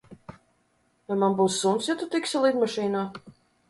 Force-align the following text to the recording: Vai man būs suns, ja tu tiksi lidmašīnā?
Vai 1.09 1.19
man 1.25 1.37
būs 1.43 1.61
suns, 1.67 1.93
ja 1.93 1.99
tu 2.03 2.11
tiksi 2.19 2.45
lidmašīnā? 2.49 3.09